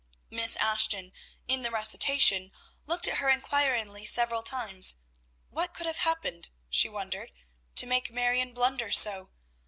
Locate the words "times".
4.41-4.97